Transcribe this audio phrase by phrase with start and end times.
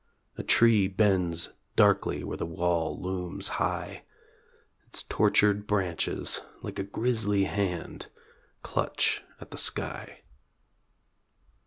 [0.35, 4.01] A tree bends darkly where the wall looms high;
[4.87, 8.07] Its tortured branches, like a grisly hand,
[8.63, 10.21] Clutch at the sky.